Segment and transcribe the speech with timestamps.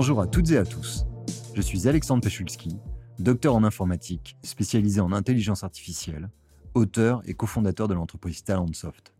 [0.00, 1.06] Bonjour à toutes et à tous.
[1.56, 2.76] Je suis Alexandre Pechulski,
[3.18, 6.30] docteur en informatique, spécialisé en intelligence artificielle,
[6.74, 9.12] auteur et cofondateur de l'entreprise Talentsoft.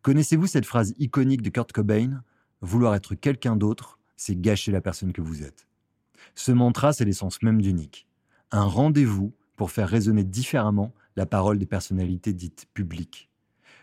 [0.00, 2.22] Connaissez-vous cette phrase iconique de Kurt Cobain?
[2.62, 5.68] Vouloir être quelqu'un d'autre, c'est gâcher la personne que vous êtes.
[6.34, 8.08] Ce mantra, c'est l'essence même d'unique.
[8.52, 13.28] Un rendez-vous pour faire résonner différemment la parole des personnalités dites publiques.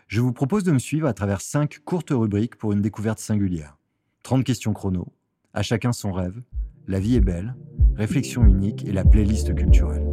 [0.08, 3.78] Je vous propose de me suivre à travers cinq courtes rubriques pour une découverte singulière.
[4.24, 5.12] 30 questions chrono,
[5.54, 6.40] à chacun son rêve,
[6.86, 7.54] la vie est belle,
[7.96, 10.06] réflexion unique et la playlist culturelle.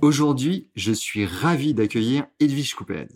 [0.00, 3.08] Aujourd'hui, je suis ravi d'accueillir Edwige Coupez.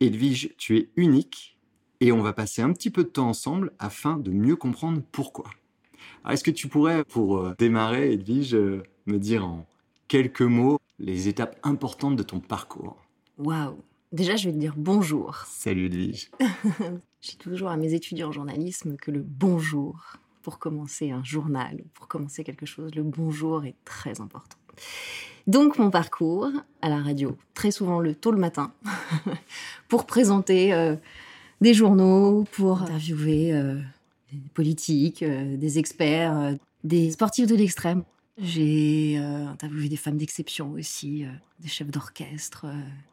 [0.00, 1.55] Edwige, tu es unique
[2.00, 5.50] et on va passer un petit peu de temps ensemble afin de mieux comprendre pourquoi.
[6.28, 9.66] Est-ce que tu pourrais, pour euh, démarrer, Edwige, euh, me dire en
[10.08, 12.96] quelques mots les étapes importantes de ton parcours?
[13.38, 13.76] Waouh
[14.12, 15.36] Déjà, je vais te dire bonjour.
[15.46, 16.30] Salut Edwige.
[17.20, 22.08] J'ai toujours à mes étudiants en journalisme que le bonjour, pour commencer un journal, pour
[22.08, 24.56] commencer quelque chose, le bonjour est très important.
[25.46, 26.48] Donc mon parcours
[26.82, 28.72] à la radio, très souvent le tôt le matin,
[29.88, 30.96] pour présenter euh,
[31.60, 33.80] des journaux, pour interviewer euh,
[34.32, 38.04] des politiques, euh, des experts, des sportifs de l'extrême.
[38.38, 41.24] J'ai interviewé des femmes d'exception aussi,
[41.58, 42.66] des chefs d'orchestre,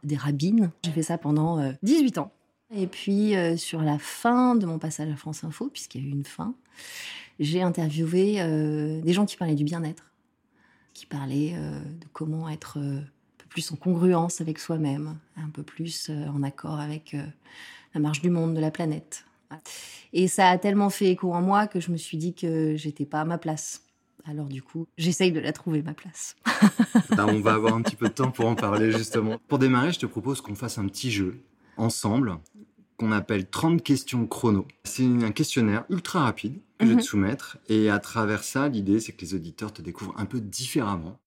[0.03, 0.69] des rabbines.
[0.83, 2.33] J'ai fait ça pendant 18 ans.
[2.75, 6.11] Et puis sur la fin de mon passage à France Info, puisqu'il y a eu
[6.11, 6.55] une fin,
[7.39, 8.33] j'ai interviewé
[9.01, 10.13] des gens qui parlaient du bien-être
[10.93, 15.49] qui parlait euh, de comment être euh, un peu plus en congruence avec soi-même, un
[15.49, 17.15] peu plus euh, en accord avec
[17.93, 19.25] la marche du monde, de la planète.
[20.13, 23.05] Et ça a tellement fait écho en moi que je me suis dit que j'étais
[23.05, 23.83] pas à ma place.
[24.25, 26.35] Alors du coup, j'essaye de la trouver ma place.
[27.15, 29.37] Ben, on va avoir un petit peu de temps pour en parler justement.
[29.47, 31.43] Pour démarrer, je te propose qu'on fasse un petit jeu
[31.77, 32.39] ensemble
[32.97, 34.67] qu'on appelle 30 questions chrono.
[34.83, 37.05] C'est un questionnaire ultra rapide que je vais te mhm.
[37.05, 37.57] soumettre.
[37.67, 41.19] Et à travers ça, l'idée, c'est que les auditeurs te découvrent un peu différemment.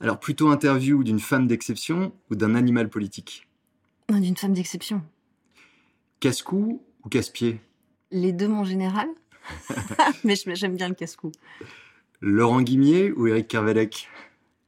[0.00, 3.48] Alors, plutôt interview d'une femme d'exception ou d'un animal politique?
[4.08, 5.02] D'une femme d'exception.
[6.20, 7.60] Casse-cou ou casse-pied?
[8.10, 9.08] Les deux, mon général.
[10.24, 11.32] Mais j'aime bien le casse-cou.
[12.20, 14.08] Laurent Guimier ou Eric Kervalec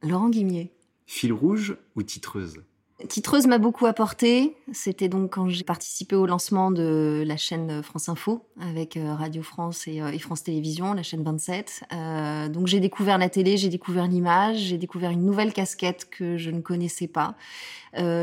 [0.02, 0.72] Laurent Guimier.
[1.06, 2.62] Fil rouge ou titreuse?
[3.08, 4.56] Titreuse m'a beaucoup apporté.
[4.72, 9.42] C'était donc quand j'ai participé au lancement de la chaîne France Info avec euh, Radio
[9.42, 11.84] France euh, et, France Télévisions, la chaîne 27.
[11.92, 16.38] Euh, donc j'ai découvert la télé, j'ai découvert l'image, j'ai découvert une nouvelle casquette que
[16.38, 17.36] je ne connaissais pas.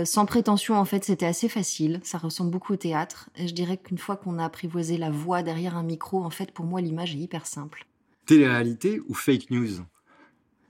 [0.05, 1.99] sans prétention, en fait, c'était assez facile.
[2.03, 3.29] Ça ressemble beaucoup au théâtre.
[3.35, 6.51] Et je dirais qu'une fois qu'on a apprivoisé la voix derrière un micro, en fait,
[6.51, 7.85] pour moi, l'image est hyper simple.
[8.25, 9.83] Télé-réalité ou fake news?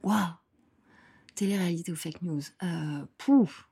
[0.03, 0.33] Waouh
[1.35, 2.41] Télé-réalité ou fake news?
[3.17, 3.69] Pouf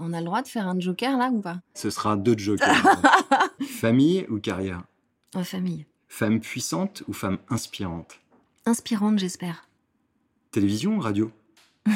[0.00, 1.60] on a le droit de faire un joker là ou pas?
[1.74, 3.00] Ce sera deux jokers.
[3.68, 4.82] famille ou carrière?
[5.44, 5.86] Famille.
[6.08, 8.20] Femme puissante ou femme inspirante?
[8.66, 9.68] Inspirante, j'espère.
[10.50, 11.30] Télévision ou radio?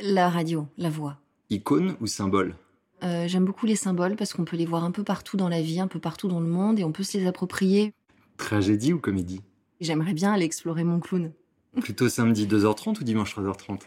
[0.00, 1.18] La radio, la voix.
[1.50, 2.56] Icône ou symbole?
[3.04, 5.62] Euh, J'aime beaucoup les symboles parce qu'on peut les voir un peu partout dans la
[5.62, 7.92] vie, un peu partout dans le monde et on peut se les approprier.
[8.36, 9.40] Tragédie ou comédie?
[9.80, 11.32] J'aimerais bien aller explorer mon clown.
[11.80, 13.82] Plutôt samedi 2h30 ou dimanche 3h30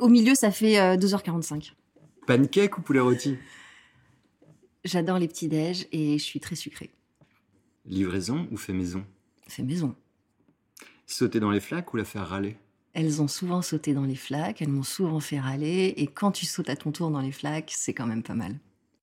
[0.00, 1.52] au milieu, ça fait 2h45.
[1.52, 1.58] Euh,
[2.26, 3.36] Pancake ou poulet rôti?
[4.84, 6.90] J'adore les petits déj et je suis très sucrée.
[7.86, 9.04] Livraison ou fait maison?
[9.48, 9.94] Fait maison.
[11.06, 12.56] Sauter dans les flaques ou la faire râler?
[12.94, 16.44] Elles ont souvent sauté dans les flaques, elles m'ont souvent fait râler, et quand tu
[16.44, 18.58] sautes à ton tour dans les flaques, c'est quand même pas mal.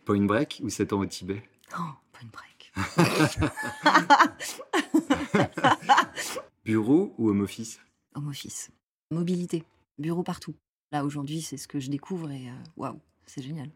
[0.05, 1.41] Point break ou 7 ans au Tibet?
[1.77, 1.81] Oh,
[2.11, 2.71] point break.
[6.65, 7.79] Bureau ou home office?
[8.15, 8.69] Home office.
[9.11, 9.63] Mobilité
[9.99, 10.55] bureau partout.
[10.91, 13.69] Là, aujourd'hui, c'est ce que je découvre et euh, waouh, c'est génial.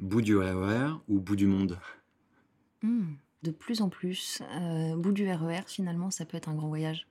[0.00, 1.78] Bout du RER ou bout du monde?
[2.82, 3.12] Mmh,
[3.42, 4.42] De plus en plus.
[4.52, 7.06] Euh, bout du RER, finalement, ça peut être un grand voyage.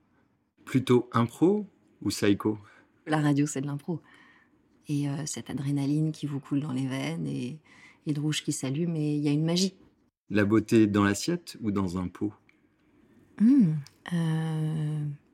[0.65, 1.67] Plutôt impro
[2.01, 2.57] ou psycho?
[3.05, 4.01] La radio, c'est de l'impro.
[4.87, 7.59] Et euh, cette adrénaline qui vous coule dans les veines et,
[8.07, 9.75] et le rouge qui s'allume, et il y a une magie.
[10.31, 12.33] La beauté dans l'assiette ou dans un pot?
[13.39, 13.73] Mmh,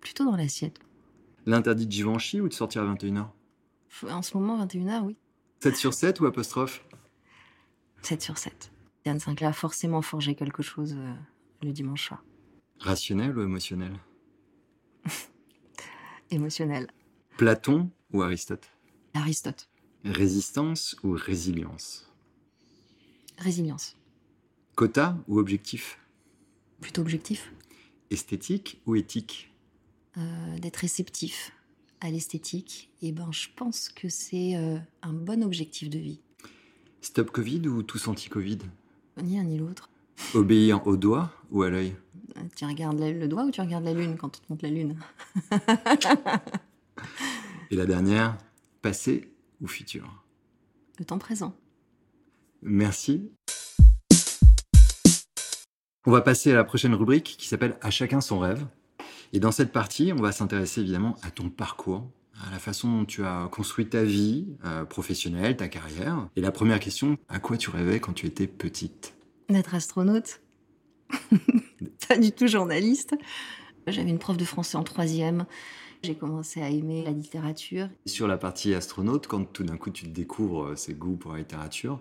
[0.01, 0.79] Plutôt dans l'assiette.
[1.45, 3.27] L'interdit de Givenchy ou de sortir à 21h
[4.09, 5.15] En ce moment, 21h, oui.
[5.61, 6.83] 7 sur 7 ou apostrophe?
[8.01, 8.71] 7 sur 7.
[9.05, 11.13] Yann Sinclair a forcément forgé quelque chose euh,
[11.61, 12.23] le dimanche soir.
[12.79, 13.93] Rationnel ou émotionnel?
[16.31, 16.87] Émotionnel.
[17.37, 18.69] Platon ou Aristote?
[19.13, 19.69] Aristote.
[20.03, 22.11] Résistance ou résilience?
[23.37, 23.95] Résilience.
[24.75, 25.99] Quota ou objectif?
[26.81, 27.53] Plutôt objectif.
[28.09, 29.54] Esthétique ou éthique?
[30.17, 31.51] Euh, D'être réceptif
[32.01, 36.19] à l'esthétique, et ben je pense que c'est euh, un bon objectif de vie.
[37.01, 38.59] Stop Covid ou tous anti-Covid?
[39.21, 39.89] Ni un ni l'autre.
[40.33, 41.95] Obéir au doigt ou à l'œil?
[42.55, 44.97] Tu regardes le doigt ou tu regardes la lune quand on te montre la lune?
[47.71, 48.37] Et la dernière,
[48.81, 50.23] passé ou futur?
[50.99, 51.55] Le temps présent.
[52.61, 53.31] Merci.
[56.05, 58.65] On va passer à la prochaine rubrique qui s'appelle À chacun son rêve.
[59.35, 62.09] Et dans cette partie, on va s'intéresser évidemment à ton parcours,
[62.47, 66.29] à la façon dont tu as construit ta vie euh, professionnelle, ta carrière.
[66.37, 69.13] Et la première question, à quoi tu rêvais quand tu étais petite?
[69.49, 70.39] D'être astronaute.
[72.07, 73.13] Pas du tout journaliste.
[73.87, 75.45] J'avais une prof de français en troisième.
[76.01, 77.89] J'ai commencé à aimer la littérature.
[78.05, 81.39] Sur la partie astronaute, quand tout d'un coup tu découvres euh, ces goûts pour la
[81.39, 81.99] littérature,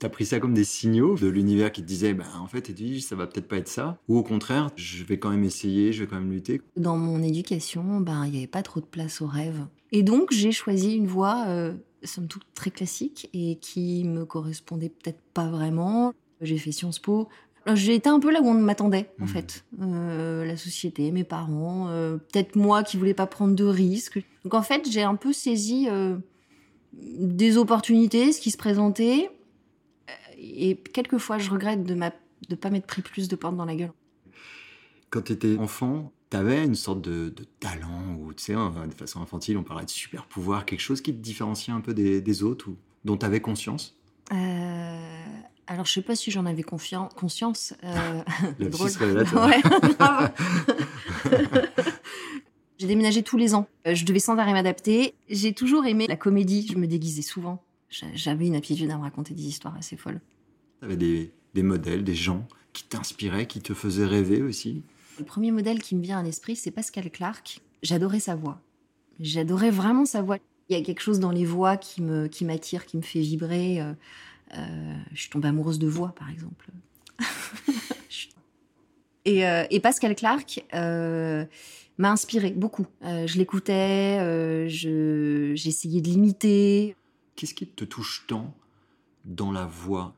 [0.00, 3.04] T'as pris ça comme des signaux de l'univers qui te disait, bah, en fait, Edwige,
[3.04, 3.98] ça va peut-être pas être ça.
[4.08, 6.62] Ou au contraire, je vais quand même essayer, je vais quand même lutter.
[6.78, 9.66] Dans mon éducation, ben, il n'y avait pas trop de place au rêve.
[9.92, 14.88] Et donc, j'ai choisi une voie, euh, somme toute, très classique et qui me correspondait
[14.88, 16.14] peut-être pas vraiment.
[16.40, 17.28] J'ai fait Sciences Po.
[17.74, 19.28] J'ai été un peu là où on m'attendait, en hmm.
[19.28, 19.66] fait.
[19.82, 24.24] Euh, la société, mes parents, euh, peut-être moi qui voulais pas prendre de risques.
[24.44, 25.88] Donc, en fait, j'ai un peu saisi
[26.94, 29.28] des opportunités, ce qui se présentait
[30.40, 33.92] et quelquefois, je regrette de ne pas m'être pris plus de portes dans la gueule.
[35.10, 39.20] Quand tu étais enfant, tu avais une sorte de, talent, ou tu sais, de façon
[39.20, 42.68] infantile, on parlait de super pouvoir, quelque chose qui te différenciait un peu des, autres,
[42.68, 43.96] ou dont tu avais conscience?
[44.32, 45.24] Euh,
[45.66, 47.74] Alors, je sais pas si j'en avais conscience.
[47.84, 48.22] Euh,
[48.70, 48.90] drôle.
[49.48, 49.60] ouais,
[52.78, 53.66] J'ai déménagé tous les ans.
[53.86, 55.14] Euh, je devais sans arrêt m'adapter.
[55.28, 56.66] J'ai toujours aimé la comédie.
[56.66, 57.62] Je me déguisais souvent.
[57.90, 60.20] J'avais une aptitude à me raconter des histoires assez folles.
[60.80, 64.82] Tu avais des, des, modèles, des gens qui t'inspiraient, qui te faisaient rêver aussi?
[65.18, 67.60] Le premier modèle qui me vient à l'esprit, c'est Pascal Clark.
[67.82, 68.60] J'adorais sa voix.
[69.20, 70.38] J'adorais vraiment sa voix.
[70.70, 73.20] Il y a quelque chose dans les voix qui me qui m'attire, qui me fait
[73.20, 73.82] vibrer.
[73.82, 73.92] Euh,
[74.56, 76.68] euh, je suis tombée amoureuse de voix, par exemple.
[79.26, 82.86] et, euh, et, Pascal Clark m'a inspiré beaucoup.
[83.02, 86.96] je l'écoutais, j'essayais de l'imiter.
[87.36, 88.54] Qu'est-ce qui te touche tant
[89.26, 90.14] dans la voix?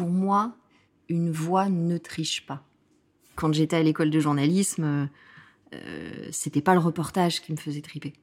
[0.00, 0.56] Pour moi,
[1.10, 2.64] une voix ne triche pas.
[3.34, 5.10] Quand j'étais à l'école de journalisme,
[5.74, 8.14] euh, c'était pas le reportage qui me faisait triper,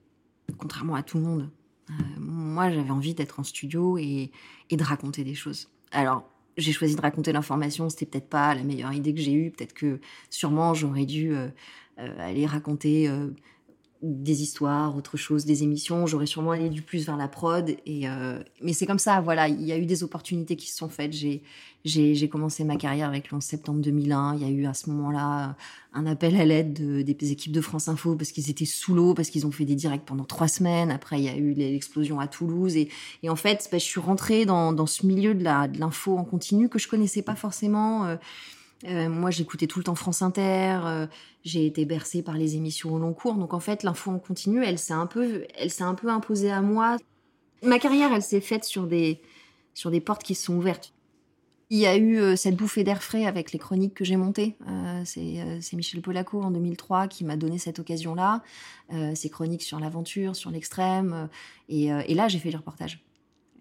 [0.58, 1.52] contrairement à tout le monde.
[1.92, 4.32] Euh, moi, j'avais envie d'être en studio et,
[4.72, 5.70] de raconter des choses.
[5.92, 6.28] Alors,
[6.58, 9.52] j'ai choisi de raconter l'information, c'était peut-être pas la meilleure idée que j'ai eue.
[9.52, 10.02] Peut-être que
[10.32, 11.50] sûrement j'aurais dû euh,
[11.98, 13.08] aller raconter
[14.02, 16.06] des histoires, autre chose, des émissions.
[16.06, 17.76] J'aurais sûrement allé du plus vers la prod.
[17.86, 19.48] Et euh, mais c'est comme ça, voilà.
[19.48, 21.14] Il y a eu des opportunités qui se sont faites.
[21.14, 24.36] J'ai, commencé ma carrière avec le 11 septembre 2001.
[24.36, 25.56] Il y a eu à ce moment-là
[25.94, 26.74] un appel à l'aide
[27.04, 29.76] des équipes de France Info parce qu'ils étaient sous l'eau, parce qu'ils ont fait des
[29.76, 30.92] directs pendant trois semaines.
[30.92, 32.76] Après, il y a eu l'explosion à Toulouse.
[32.76, 32.90] Et,
[33.28, 36.80] en fait, bah, je suis rentrée dans, ce milieu de, de l'info en continu que
[36.80, 38.06] je connaissais pas forcément.
[38.06, 38.16] Euh,
[38.86, 40.80] euh, moi, j'écoutais tout le temps France Inter.
[40.86, 41.08] Euh,
[41.44, 43.36] j'ai été bercée par les émissions au long cours.
[43.36, 46.52] Donc, en fait, l'info en continu, elle s'est un peu, elle s'est un peu imposée
[46.52, 46.98] à moi.
[47.64, 49.22] Ma carrière, elle s'est faite sur des,
[49.74, 50.94] sur des portes qui se sont ouvertes.
[51.69, 54.56] Il y a eu euh, cette bouffée d'air frais avec les chroniques que j'ai montées.
[55.04, 58.42] c'est Michel Polaco en 2003 qui m'a donné cette occasion-là.
[59.16, 61.28] ces chroniques sur l'aventure, sur l'extrême.
[61.68, 63.04] Et, là, j'ai fait le reportage.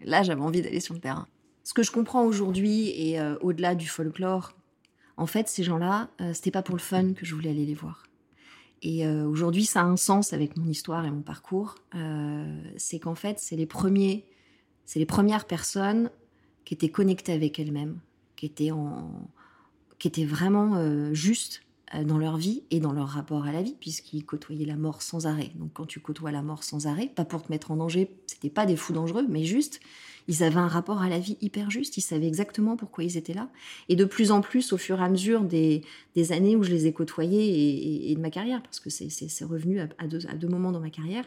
[0.04, 1.26] Là, j'avais envie d'aller sur le terrain.
[1.64, 4.52] Ce que je comprends aujourd'hui, et au-delà du folklore,
[5.16, 7.74] en fait, ces gens-là, euh, c'était pas pour le fun que je voulais aller les
[7.74, 8.04] voir.
[8.82, 11.76] Et euh, aujourd'hui, ça a un sens avec mon histoire et mon parcours.
[11.94, 14.26] Euh, c'est qu'en fait, c'est les premiers,
[14.84, 16.10] c'est les premières personnes
[16.64, 17.98] qui étaient connectées avec elles-mêmes,
[18.36, 19.10] qui étaient en,
[19.98, 21.62] qui étaient vraiment justes
[22.04, 25.26] dans leur vie et dans leur rapport à la vie, puisqu'ils côtoyaient la mort sans
[25.26, 25.52] arrêt.
[25.54, 28.50] Donc, quand tu côtoies la mort sans arrêt, pas pour te mettre en danger, c'était
[28.50, 29.80] pas des fous dangereux, mais juste
[30.28, 33.34] ils avaient un rapport à la vie hyper juste, ils savaient exactement pourquoi ils étaient
[33.34, 33.48] là.
[33.88, 35.82] Et de plus en plus, au fur et à mesure des,
[36.30, 40.06] années où je les ai côtoyés et, de ma carrière, parce que c'est revenu à,
[40.06, 41.24] deux, moments dans ma carrière,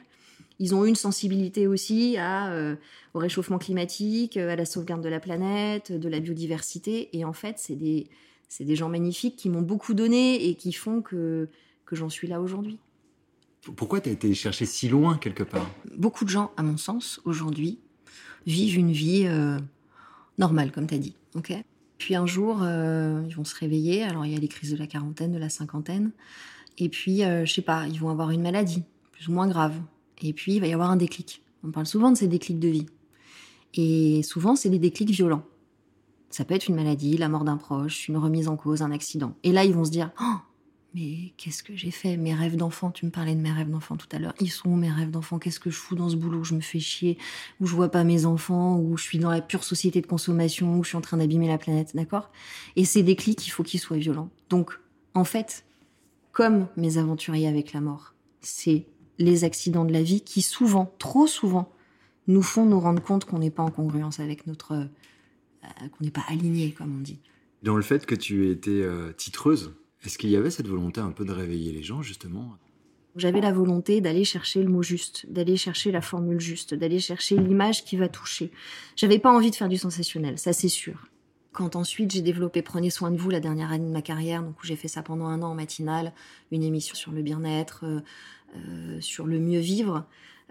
[0.59, 2.75] ils ont une sensibilité aussi à, euh,
[3.13, 7.17] au réchauffement climatique, à la sauvegarde de la planète, de la biodiversité.
[7.17, 8.09] Et en fait, c'est des,
[8.65, 11.47] des gens magnifiques qui m'ont beaucoup donné et qui font que,
[11.85, 12.79] que j'en suis là aujourd'hui.
[13.75, 15.69] Pourquoi tu as été chercher si loin quelque part?
[15.97, 17.79] Beaucoup de gens, à mon sens, aujourd'hui,
[18.45, 19.59] vivent une vie euh,
[20.37, 21.15] normale, comme tu as dit.
[21.35, 21.53] ok?
[21.97, 24.03] Puis un jour, euh, ils vont se réveiller.
[24.03, 26.11] Alors, il y a les crises de la quarantaine, de la cinquantaine.
[26.77, 29.75] Et puis, euh, je sais pas, ils vont avoir une maladie, plus ou moins grave.
[30.21, 31.43] Et puis, il va y avoir un déclic.
[31.63, 32.85] On parle souvent de ces déclics de vie.
[33.73, 35.43] Et souvent, c'est des déclics violents.
[36.29, 39.33] Ça peut être une maladie, la mort d'un proche, une remise en cause, un accident.
[39.43, 40.35] Et là, ils vont se dire oh,
[40.95, 42.17] mais qu'est-ce que j'ai fait?
[42.17, 44.33] Mes rêves d'enfant, tu me parlais de mes rêves d'enfant tout à l'heure.
[44.39, 45.37] Ils sont où mes rêves d'enfant?
[45.37, 46.39] Qu'est-ce que je fous dans ce boulot?
[46.39, 47.17] Où je me fais chier,
[47.59, 50.79] où je vois pas mes enfants, où je suis dans la pure société de consommation,
[50.79, 52.31] où je suis en train d'abîmer la planète, d'accord?
[52.75, 54.29] Et ces déclics, il faut qu'ils soient violents.
[54.49, 54.79] Donc,
[55.13, 55.63] en fait,
[56.31, 58.87] comme mes aventuriers avec la mort, c'est
[59.19, 61.71] les accidents de la vie qui souvent, trop souvent,
[62.27, 64.87] nous font nous rendre compte qu'on n'est pas en congruence avec notre...
[65.63, 67.19] Euh, qu'on n'est pas aligné, comme on dit.
[67.63, 69.73] Dans le fait que tu étais euh, titreuse,
[70.03, 72.57] est-ce qu'il y avait cette volonté un peu de réveiller les gens, justement?
[73.15, 77.35] J'avais la volonté d'aller chercher le mot juste, d'aller chercher la formule juste, d'aller chercher
[77.35, 78.51] l'image qui va toucher.
[78.95, 81.07] J'avais pas envie de faire du sensationnel, ça c'est sûr.
[81.51, 84.61] Quand ensuite j'ai développé Prenez soin de vous la dernière année de ma carrière, donc
[84.61, 86.13] où j'ai fait ça pendant un an en matinale,
[86.51, 87.99] une émission sur le bien-être, euh,
[88.55, 90.05] euh, sur le mieux vivre.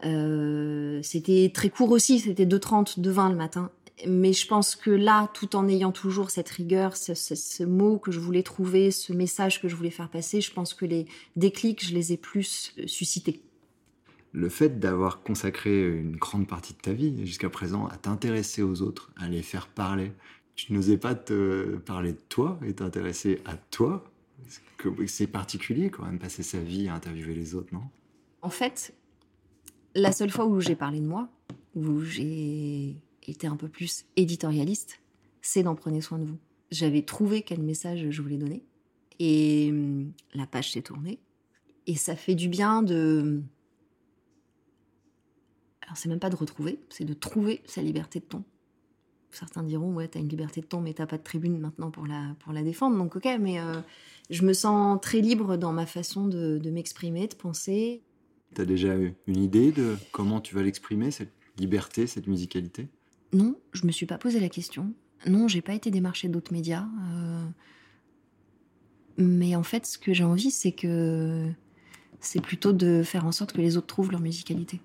[0.05, 3.71] Euh, c'était très court aussi, c'était 2h30, 2h20 le matin.
[4.07, 8.21] Mais je pense que là, tout en ayant toujours cette rigueur, ce, mot que je
[8.21, 11.95] voulais trouver, ce message que je voulais faire passer, je pense que les déclics, je
[11.95, 13.43] les ai plus suscités.
[14.33, 18.83] Le fait d'avoir consacré une grande partie de ta vie jusqu'à présent à t'intéresser aux
[18.83, 20.13] autres, à les faire parler,
[20.55, 24.05] tu n'osais pas te parler de toi et t'intéresser à toi?
[25.07, 27.83] C'est particulier quand même, passer sa vie à interviewer les autres, non?
[28.43, 28.95] En fait,
[29.95, 31.29] la seule fois où j'ai parlé de moi,
[31.75, 32.97] où j'ai
[33.29, 35.01] été un peu plus éditorialiste,
[35.41, 36.39] c'est d'en Prenez soin de vous.
[36.71, 38.65] J'avais trouvé quel message je voulais donner,
[39.19, 41.19] et hum, la page s'est tournée,
[41.87, 43.41] et ça fait du bien de...
[45.83, 48.45] Alors c'est même pas de retrouver, c'est de trouver sa liberté de ton.
[49.31, 52.07] Certains diront, ouais, t'as une liberté de ton, mais t'as pas de tribune maintenant pour
[52.07, 53.61] la, pour la défendre, donc ok, mais...
[53.61, 53.81] Euh,
[54.31, 58.03] je me sens très libre dans ma façon de, m'exprimer, de penser.
[58.55, 58.95] Tu as déjà
[59.27, 62.89] une idée de comment tu vas l'exprimer, cette liberté, cette musicalité?
[63.33, 64.93] Non, je me suis pas posé la question.
[65.27, 66.87] Non, j'ai pas été démarchée d'autres médias.
[67.13, 67.45] Euh,
[69.17, 71.51] mais en fait, ce que j'ai envie, c'est que
[72.21, 74.81] c'est plutôt de faire en sorte que les autres trouvent leur musicalité.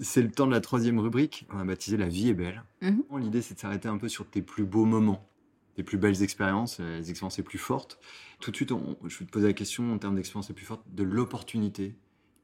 [0.00, 2.64] C'est le temps de la troisième rubrique qu'on a baptisée La vie est belle.
[2.80, 3.04] Mhm.
[3.20, 5.28] L'idée, c'est de s'arrêter un peu sur tes plus beaux moments
[5.76, 7.98] les plus belles expériences, euh, les expériences les plus fortes.
[8.40, 8.72] Tout de suite,
[9.06, 11.94] je vais te poser la question en termes d'expérience les plus fortes, de l'opportunité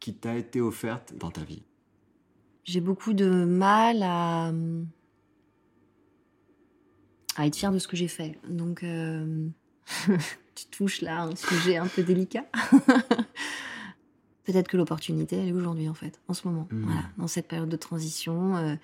[0.00, 1.62] qui t'a été offerte dans ta vie.
[2.68, 4.52] J'ai beaucoup de mal à,
[7.36, 8.38] à être fière de ce que j'ai fait.
[8.48, 9.48] Donc, euh,
[10.54, 12.44] tu touches là un sujet un peu délicat.
[14.44, 16.68] Peut-être que l'opportunité, elle est aujourd'hui, en fait, en ce moment.
[16.70, 16.84] Hmm.
[16.84, 18.56] Voilà, dans cette période de transition.
[18.56, 18.76] Euh,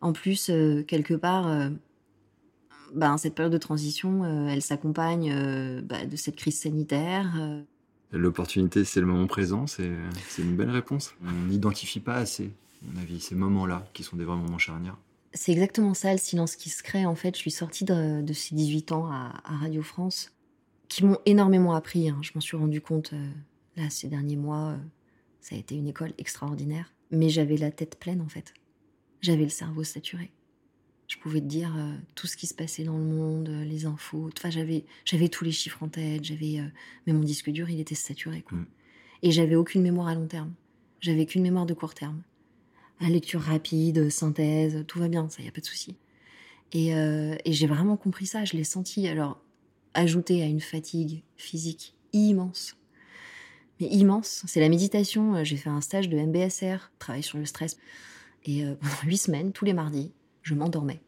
[0.00, 0.50] en plus,
[0.86, 1.70] quelque part
[2.94, 7.32] ben, cette période de transition, euh, elle s'accompagne euh, bah, de cette crise sanitaire.
[7.38, 7.62] Euh.
[8.12, 9.90] L'opportunité, c'est le moment présent, c'est
[10.38, 11.14] une belle réponse.
[11.26, 12.52] On n'identifie pas assez,
[12.84, 14.98] mon avis, ces moments-là, qui sont des vrais moments charnières.
[15.32, 17.06] C'est exactement ça, le silence qui se crée.
[17.06, 20.32] En fait, je suis sortie de, ces 18 ans à, Radio France,
[20.88, 22.08] qui m'ont énormément appris.
[22.08, 22.18] Hein.
[22.22, 23.12] Je m'en suis rendu compte,
[23.76, 24.76] là, ces derniers mois,
[25.40, 26.92] ça a été une école extraordinaire.
[27.10, 28.54] Mais j'avais la tête pleine, en fait.
[29.20, 30.30] J'avais le cerveau saturé.
[31.06, 33.86] Je pouvais te dire euh, tout ce qui se passait dans le monde, euh, les
[33.86, 34.30] infos.
[34.36, 36.24] Enfin, j'avais, j'avais tous les chiffres en tête.
[36.24, 36.66] J'avais, euh,
[37.06, 38.58] mais mon disque dur, il était saturé, quoi.
[38.58, 38.66] Mm.
[39.22, 40.52] Et j'avais aucune mémoire à long terme.
[41.00, 42.22] J'avais qu'une mémoire de court terme.
[43.00, 45.96] La lecture rapide, synthèse, tout va bien, ça y a pas de souci.
[46.72, 48.44] Et, et j'ai vraiment compris ça.
[48.44, 49.06] Je l'ai senti.
[49.06, 49.40] Alors,
[49.94, 52.76] ajouté à une fatigue physique immense,
[53.80, 54.42] mais immense.
[54.46, 55.44] C'est la méditation.
[55.44, 57.76] J'ai fait un stage de MBSR, travail sur le stress.
[58.44, 60.10] Et pendant huit semaines, tous les mardis,
[60.42, 61.00] je m'endormais.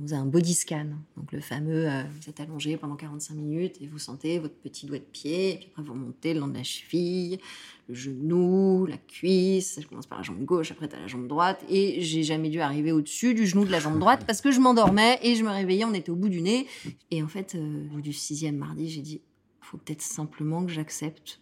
[0.00, 0.86] On faisait un body scan,
[1.18, 4.86] donc le fameux, euh, vous êtes allongé pendant 45 minutes et vous sentez votre petit
[4.86, 7.38] doigt de pied, et puis après vous remontez le long de la cheville,
[7.86, 11.62] le genou, la cuisse, je commence par la jambe gauche, après as la jambe droite,
[11.68, 14.60] et j'ai jamais dû arriver au-dessus du genou de la jambe droite parce que je
[14.60, 16.66] m'endormais et je me réveillais, on était au bout du nez.
[17.10, 19.20] Et en fait, euh, du sixième mardi, j'ai dit,
[19.60, 21.40] faut peut-être simplement que j'accepte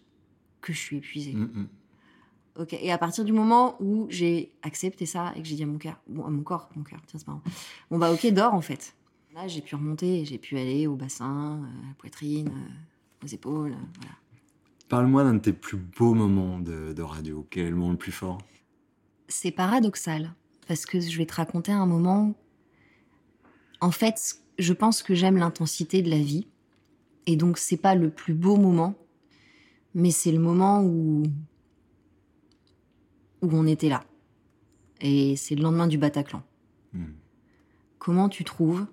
[0.59, 1.33] que je suis épuisée.
[1.33, 1.67] Mm,
[2.71, 5.77] Et à partir du moment où j'ai accepté ça et que j'ai dit à mon
[5.77, 7.41] cœur, bon, à mon corps, mon cœur, tiens, c'est marrant.
[7.89, 8.95] Bon, bah, ok, dors, en fait.
[9.33, 13.27] Là, j'ai pu remonter, j'ai pu aller au bassin, euh, à la poitrine, euh, aux
[13.27, 14.15] épaules, euh, voilà.
[14.89, 17.45] Parle-moi d'un de tes plus beaux moments de, radio.
[17.49, 18.39] Quel est le moment le plus fort?
[19.27, 20.33] C'est paradoxal,
[20.67, 22.33] parce que je vais te raconter un moment.
[23.81, 26.47] En fait, je pense que j'aime l'intensité de la vie.
[27.27, 28.95] Et donc, c'est pas le plus beau moment,
[29.93, 31.23] mais c'est le moment où
[33.41, 34.03] où on était là.
[35.01, 36.43] Et c'est le lendemain du Bataclan.
[36.93, 37.13] Hmm.
[37.97, 38.85] Comment tu trouves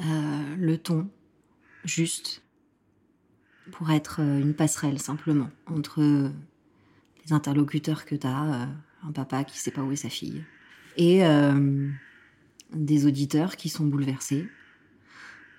[0.00, 1.08] euh, le ton
[1.84, 2.42] juste
[3.72, 8.66] pour être euh, une passerelle simplement entre les interlocuteurs que tu as, euh,
[9.04, 10.44] un papa qui sait pas où est sa fille,
[10.96, 11.22] et,
[12.72, 14.48] des auditeurs qui sont bouleversés,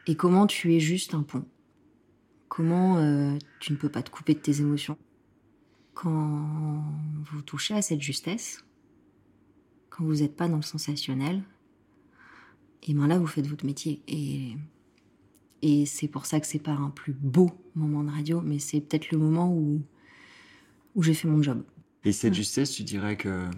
[0.08, 1.46] et comment tu es juste un pont?
[2.48, 4.98] Comment euh, tu ne peux pas te couper de tes émotions?
[5.96, 6.84] Quand
[7.32, 8.64] vous touchez à cette justesse,
[9.90, 11.42] quand vous n'êtes pas dans le sensationnel,
[12.84, 14.04] et ben là vous faites votre métier.
[14.08, 14.58] Et,
[15.62, 18.82] et c'est pour ça que c'est pas un plus beau moment de radio, mais c'est
[18.82, 19.82] peut-être le moment où,
[20.96, 21.64] où j'ai fait mon job.
[22.04, 23.50] Et cette justesse, tu dirais que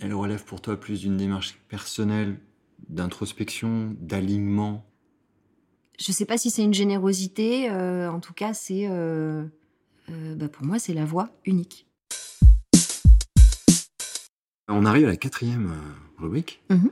[0.00, 2.40] elle relève pour toi plus d'une démarche personnelle,
[2.88, 4.84] d'introspection, d'alignement?
[5.98, 8.88] Je sais pas si c'est une générosité, euh, en tout cas, c'est.
[8.88, 9.46] euh,
[10.10, 11.86] euh, bah, pour moi, c'est la voix unique.
[14.68, 16.90] On arrive à la quatrième euh, rubrique, Mhm.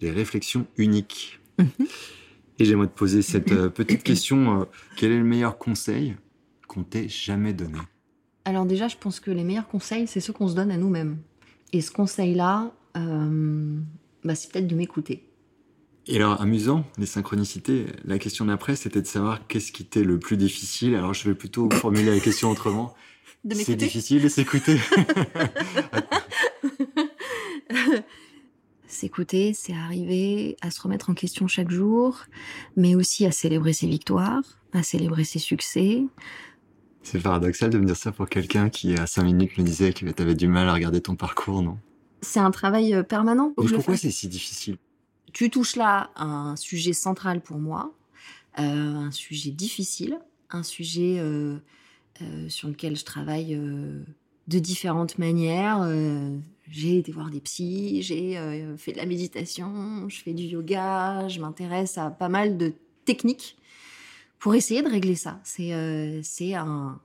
[0.00, 1.40] les réflexions uniques.
[1.58, 1.68] Mhm.
[2.58, 4.60] Et j'aimerais te poser cette euh, petite question.
[4.60, 4.64] euh,
[4.96, 6.16] quel est le meilleur conseil
[6.68, 7.78] qu'on t'ait jamais donné?
[8.44, 11.18] Alors, déjà, je pense que les meilleurs conseils, c'est ceux qu'on se donne à nous-mêmes.
[11.72, 15.28] Et ce conseil-là, bah, c'est peut-être de m'écouter.
[16.08, 20.20] Et alors, amusant, les synchronicités, la question d'après, c'était de savoir qu'est-ce qui était le
[20.20, 20.94] plus difficile.
[20.94, 22.94] Alors, je vais plutôt formuler la question autrement.
[23.50, 24.78] C'est difficile de s'écouter.
[28.88, 32.24] S'écouter, c'est arriver à se remettre en question chaque jour,
[32.76, 36.04] mais aussi à célébrer ses victoires, à célébrer ses succès.
[37.02, 40.06] C'est paradoxal de me dire ça pour quelqu'un qui, à 5 minutes, me disait que
[40.08, 41.78] tu avais du mal à regarder ton parcours, non?
[42.22, 43.52] C'est un travail euh, permanent.
[43.58, 44.78] Mais pourquoi c'est si difficile?
[45.36, 47.92] Tu touches là à un sujet central pour moi,
[48.58, 51.58] euh, un sujet difficile, un sujet euh,
[52.22, 55.86] euh, sur lequel je travaille de différentes manières.
[56.70, 58.40] J'ai été voir des psys, j'ai
[58.78, 62.72] fait de la méditation, je fais du yoga, je m'intéresse à pas mal de
[63.04, 63.58] techniques
[64.38, 65.38] pour essayer de régler ça.
[65.44, 65.74] C'est
[66.54, 66.98] un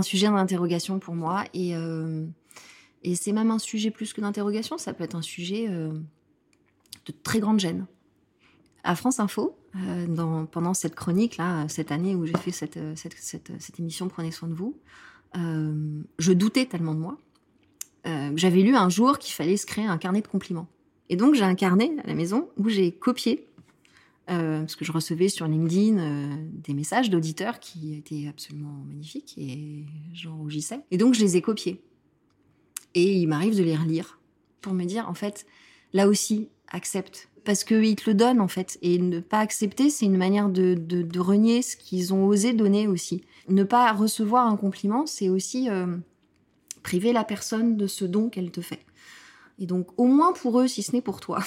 [0.00, 1.74] sujet d'interrogation pour moi et
[3.04, 4.78] et c'est même un sujet plus que d'interrogation.
[4.78, 5.68] Ça peut être un sujet
[7.06, 7.86] de très grande gêne.
[8.84, 12.94] À France Info, euh, pendant cette chronique là, cette année où j'ai fait cette, euh,
[12.96, 14.76] cette émission Prenez soin de vous,
[15.36, 17.18] euh, je doutais tellement de moi.
[18.06, 20.68] Euh, J'avais lu un jour qu'il fallait se créer un carnet de compliments.
[21.08, 23.46] Et donc j'ai un carnet à la maison où j'ai copié,
[24.30, 29.34] euh, parce que je recevais sur LinkedIn euh, des messages d'auditeurs qui étaient absolument magnifiques
[29.36, 30.80] et j'en rougissais.
[30.90, 31.82] Et donc je les ai copiés.
[32.94, 34.18] Et il m'arrive de les relire
[34.60, 35.46] pour me dire, en fait,
[35.92, 37.28] là aussi, accepte.
[37.44, 38.78] Parce qu'ils te le donnent, en fait.
[38.82, 42.86] Et ne pas accepter, c'est une manière de, de, renier ce qu'ils ont osé donner
[42.88, 43.22] aussi.
[43.48, 45.96] Ne pas recevoir un compliment, c'est aussi euh,
[46.82, 48.84] priver la personne de ce don qu'elle te fait.
[49.58, 51.42] Et donc, au moins pour eux, si ce n'est pour toi,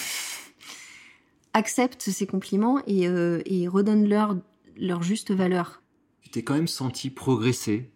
[1.54, 4.38] accepte ces compliments et, euh, et redonne-leur
[4.78, 5.82] leur juste valeur.
[6.22, 7.90] Tu t'es quand même senti progresser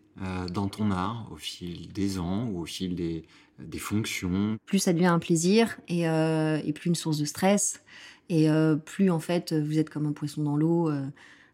[0.52, 3.24] dans ton art au fil des ans ou au fil des,
[3.60, 4.58] des fonctions.
[4.66, 7.82] plus ça devient un plaisir et, euh, plus une source de stress
[8.30, 11.06] et euh, plus en fait vous êtes comme un poisson dans l'eau euh,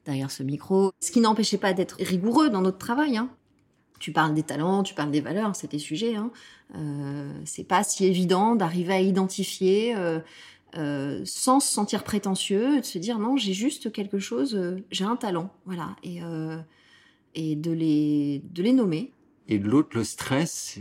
[0.05, 0.91] derrière ce micro.
[0.99, 3.17] Ce qui n'empêchait pas d'être rigoureux dans notre travail.
[3.17, 3.29] Hein.
[3.99, 6.15] Tu parles des talents, tu parles des valeurs, c'est tes sujets.
[6.15, 6.31] Hein.
[6.75, 10.19] Euh, c'est pas si évident d'arriver à identifier euh,
[10.77, 15.05] euh, sans se sentir prétentieux, de se dire non j'ai juste quelque chose, euh, j'ai
[15.05, 16.57] un talent, voilà euh,
[17.35, 19.11] et de les de les nommer.
[19.47, 20.79] Et de l'autre, le stress,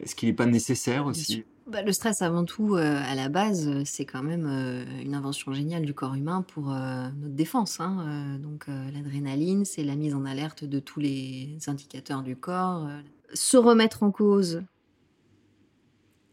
[0.00, 1.44] est-ce qu'il n'est pas nécessaire aussi?
[1.66, 5.52] Bah, le stress, avant tout, euh, à la base, c'est quand même euh, une invention
[5.52, 7.78] géniale du corps humain pour euh, notre défense.
[7.78, 8.38] hein.
[8.42, 12.88] Donc, l'adrénaline, c'est la mise en alerte de tous les indicateurs du corps.
[13.34, 14.62] Se remettre en cause,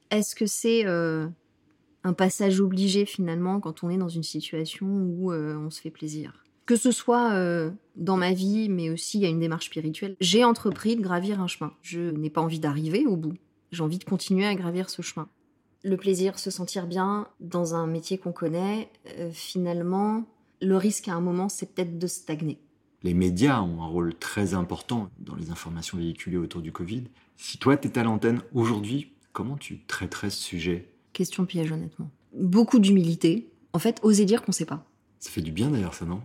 [0.10, 5.70] est-ce que c'est un passage obligé finalement quand on est dans une situation où on
[5.70, 6.43] se fait plaisir?
[6.67, 10.95] Que ce soit euh, dans ma vie, mais aussi à une démarche spirituelle, j'ai entrepris
[10.95, 11.73] de gravir un chemin.
[11.82, 13.34] Je n'ai pas envie d'arriver au bout.
[13.71, 15.27] J'ai envie de continuer à gravir ce chemin.
[15.84, 20.25] Le plaisir, se sentir bien dans un métier qu'on connaît, euh, finalement,
[20.62, 22.60] le risque à un moment, c'est peut-être de stagner.
[23.03, 27.06] Les médias ont un rôle très important dans les informations véhiculées autour du Covid.
[27.38, 30.89] Si toi, tu étais à l'antenne aujourd'hui, comment tu traiterais ce sujet?
[31.13, 32.10] Question piège, honnêtement.
[32.34, 33.47] Beaucoup d'humilité.
[33.71, 34.86] En fait, oser dire qu'on sait pas.
[35.19, 36.21] Ça fait du bien d'ailleurs, ça, non?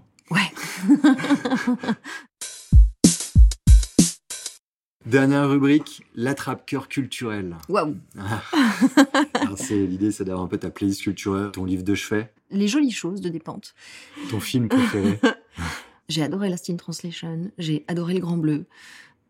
[5.07, 7.57] Dernière rubrique, l'attrape-cœur culturel.
[7.68, 7.97] Waouh.
[9.57, 12.92] C'est l'idée, c'est d'avoir un peu ta playlist culturelle, ton livre de chevet, Les jolies
[12.92, 13.75] choses de dépente.
[14.31, 15.18] ton film préféré.
[16.09, 17.51] J'ai adoré Last in Translation.
[17.59, 18.64] J'ai adoré Le Grand Bleu.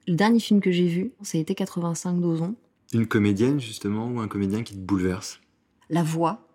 [0.06, 2.54] Le dernier film que j'ai vu, ça a été 85 d'Ozon.
[2.92, 5.40] Une comédienne, justement, ou un comédien qui te bouleverse?
[5.90, 6.46] La voix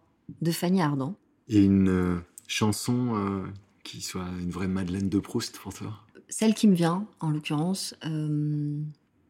[0.41, 1.15] de Fanny Ardant.
[1.47, 2.15] Et une euh,
[2.47, 3.43] chanson euh,
[3.88, 5.93] qui soit une vraie Madeleine de Proust pour toi.
[6.28, 8.82] Celle qui me vient, en l'occurrence, euh,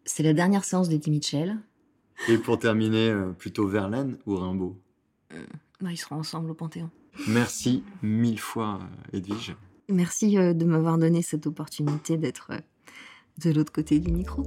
[0.03, 1.57] c'est la dernière séance d'Eddie Mitchell.
[2.27, 4.75] Et pour terminer, euh, plutôt Verlaine ou Rimbaud
[5.79, 6.89] bah, ils seront ensemble au Panthéon.
[7.27, 8.79] Merci mille fois,
[9.13, 9.55] Edwige.
[9.89, 12.51] Merci de m'avoir donné cette opportunité d'être
[13.43, 14.41] de l'autre côté du micro.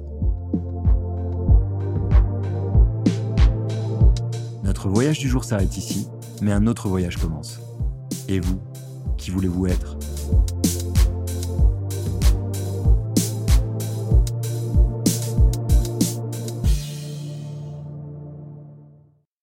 [4.65, 6.09] Notre voyage du jour s'arrête ici,
[6.43, 7.61] mais un autre voyage commence.
[8.29, 8.61] Et vous,
[9.21, 9.97] qui voulez-vous être